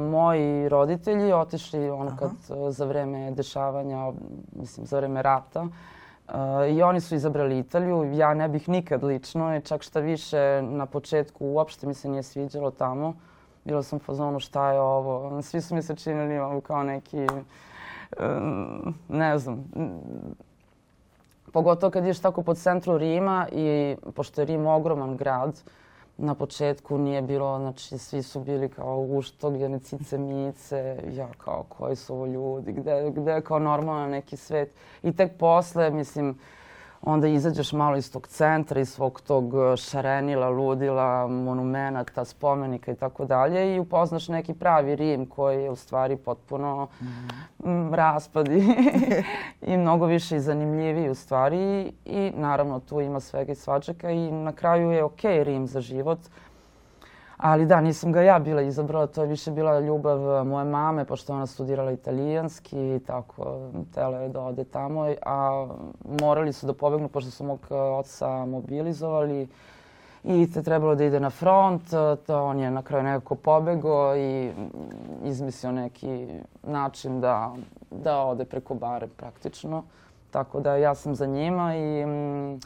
[0.00, 2.30] moji roditelji otišli ono kad
[2.70, 4.12] za vreme dešavanja,
[4.52, 5.62] mislim za vreme rata.
[5.62, 6.34] Uh,
[6.70, 8.12] I oni su izabrali Italiju.
[8.14, 12.22] Ja ne bih nikad lično i čak šta više na početku uopšte mi se nije
[12.22, 13.14] sviđalo tamo.
[13.64, 15.42] Bila sam u fazonu šta je ovo.
[15.42, 17.26] Svi su mi se činili kao neki,
[18.20, 19.64] um, ne znam,
[21.52, 25.72] pogotovo kad ješ tako po centru Rima i pošto je Rim ogroman grad, uh,
[26.18, 31.96] na početku nije bilo, znači svi su bili kao uštogljene cice mice, ja kao koji
[31.96, 34.74] su ovo ljudi, gde, gde je kao normalno neki svet.
[35.02, 36.38] I tek posle, mislim,
[37.02, 42.94] onda izađeš malo iz tog centra, iz svog tog e, šarenila, ludila, monumenata, spomenika i
[42.94, 47.94] tako dalje i upoznaš neki pravi Rim koji je u stvari potpuno mm.
[47.94, 48.62] raspad i,
[49.72, 54.30] i mnogo više i zanimljiviji u stvari i naravno tu ima svega i svačaka i
[54.30, 56.18] na kraju je okej okay Rim za život.
[57.38, 61.34] Ali da, nisam ga ja bila izabrala, to je više bila ljubav moje mame, pošto
[61.34, 65.66] ona studirala italijanski i tako, tela je da ode tamo, a
[66.20, 69.48] morali su da pobegnu pošto su mog oca mobilizovali
[70.24, 71.82] i te trebalo da ide na front,
[72.26, 74.50] to on je na kraju nekako pobego i
[75.24, 76.26] izmislio neki
[76.62, 77.54] način da,
[77.90, 79.82] da ode preko bare praktično.
[80.30, 82.60] Tako da ja sam za njima i mm,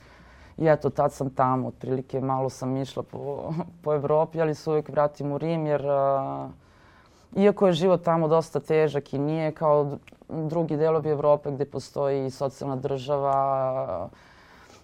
[0.62, 4.88] I eto, tad sam tamo, otprilike malo sam išla po, po Evropi, ali se uvijek
[4.88, 6.50] vratim u Rim jer uh,
[7.36, 9.98] iako je život tamo dosta težak i nije kao
[10.28, 14.08] drugi delovi Evrope gde postoji socijalna država,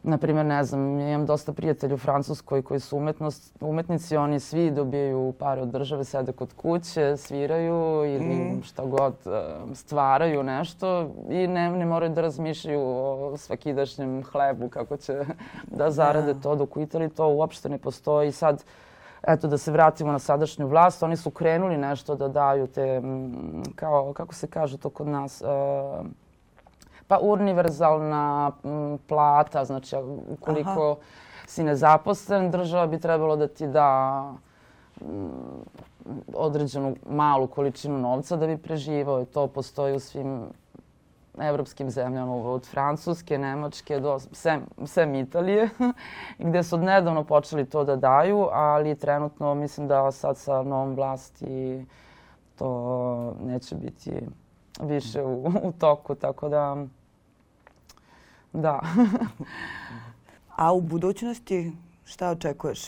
[0.09, 5.35] Naprimjer, ne znam, imam dosta prijatelja u Francuskoj koji su umetnost, umetnici, oni svi dobijaju
[5.39, 8.63] pare od države, sede kod kuće, sviraju ili mm.
[8.63, 14.97] šta god, e, stvaraju nešto i ne, ne moraju da razmišljaju o svakidašnjem hlebu, kako
[14.97, 15.25] će
[15.67, 16.41] da zarade da.
[16.41, 18.33] to, dok u Italiji to uopšte ne postoji.
[18.33, 18.65] Sad,
[19.23, 23.03] eto da se vratimo na sadašnju vlast, oni su krenuli nešto da daju te,
[23.75, 26.07] kao, kako se kaže to kod nas, uh,
[27.09, 29.97] Pa univerzalna m, plata, znači
[30.29, 31.01] ukoliko Aha.
[31.47, 34.33] si nezaposlen, država bi trebalo da ti da
[36.35, 39.25] određenu malu količinu novca da bi preživao.
[39.25, 40.43] To postoji u svim
[41.41, 45.69] evropskim zemljama, od Francuske, Nemačke do sem, sem Italije,
[46.49, 51.87] gde su odnedavno počeli to da daju, ali trenutno mislim da sad sa novom vlasti
[52.57, 54.13] to neće biti
[54.81, 56.77] više u, u toku, tako da
[58.53, 58.81] da.
[60.57, 61.73] A u budućnosti
[62.05, 62.87] šta očekuješ?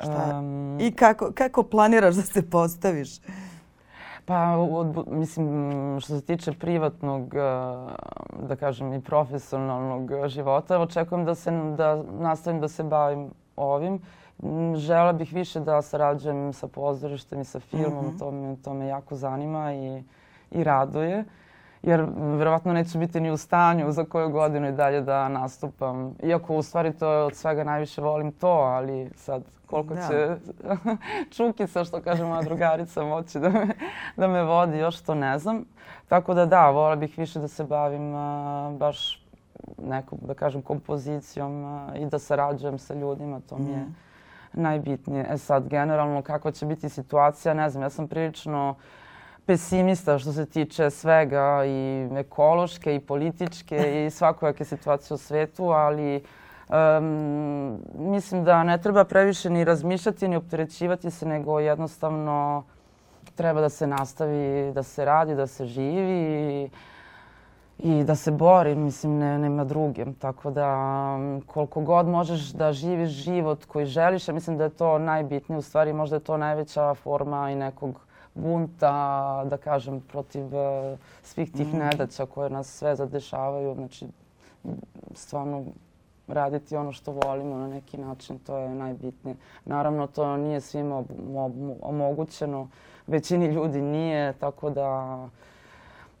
[0.00, 0.38] Šta?
[0.38, 3.08] Um, I kako, kako planiraš da se postaviš?
[4.24, 7.34] Pa, od, mislim, što se tiče privatnog,
[8.48, 14.00] da kažem, i profesionalnog života, očekujem da, se, da nastavim da se bavim ovim.
[14.76, 18.18] Žela bih više da sarađujem sa pozorištem i sa filmom, mm -hmm.
[18.18, 20.02] to, me, to me jako zanima i,
[20.50, 21.18] i raduje.
[21.18, 21.26] Uh,
[21.86, 26.14] jer verovatno neću biti ni u stanju za koju godinu i dalje da nastupam.
[26.22, 30.08] Iako u stvari to od svega najviše volim to, ali sad koliko da.
[30.08, 30.36] će
[31.36, 33.66] čukica, što kaže moja drugarica, moći da me,
[34.16, 35.64] da me vodi, još to ne znam.
[36.08, 39.26] Tako da da, vola bih više da se bavim a, baš
[39.78, 43.94] nekom, da kažem, kompozicijom a, i da sarađujem sa ljudima, to mi je mm.
[44.52, 45.26] najbitnije.
[45.30, 48.76] E sad, generalno, kakva će biti situacija, ne znam, ja sam prilično uh,
[49.46, 56.24] pesimista što se tiče svega i ekološke i političke i svakojake situacije u svetu, ali
[56.68, 62.64] um, mislim da ne treba previše ni razmišljati ni opterećivati se, nego jednostavno
[63.34, 66.70] treba da se nastavi, da se radi, da se živi
[67.78, 70.04] i, i da se bori, mislim, ne, nema druge.
[70.18, 74.98] Tako da koliko god možeš da živiš život koji želiš, ja mislim da je to
[74.98, 78.00] najbitnije, u stvari možda je to najveća forma i nekog
[78.34, 81.78] bunta, da kažem, protiv uh, svih tih mm.
[81.78, 83.74] nedaća koje nas sve zadešavaju.
[83.74, 84.06] Znači,
[85.14, 85.64] stvarno
[86.28, 89.36] raditi ono što volimo na neki način, to je najbitnije.
[89.64, 91.04] Naravno, to nije svima
[91.82, 92.68] omogućeno,
[93.06, 95.18] većini ljudi nije, tako da...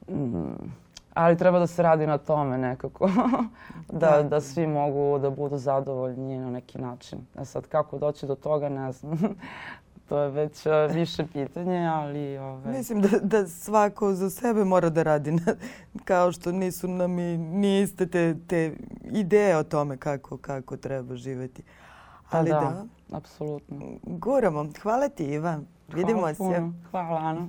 [0.08, 0.84] Mm,
[1.14, 3.10] ali treba da se radi na tome nekako,
[3.92, 7.18] da, da, da svi mogu da budu zadovoljni na neki način.
[7.38, 9.18] E sad, kako doći do toga, ne znam.
[10.08, 12.38] to je već uh, više pitanje, ali...
[12.38, 12.72] Ove...
[12.72, 15.54] Mislim da, da svako za sebe mora da radi, na,
[16.04, 18.76] kao što nisu nam i nije iste te, te
[19.12, 21.62] ideje o tome kako, kako treba živeti.
[22.30, 23.86] Pa ali pa da, da, apsolutno.
[24.02, 24.66] Guramo.
[24.82, 25.60] Hvala ti, Iva.
[25.94, 26.70] Vidimo Hvala se.
[26.90, 27.48] Hvala, Ana.